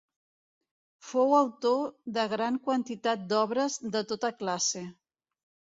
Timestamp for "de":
2.17-2.25, 3.97-4.07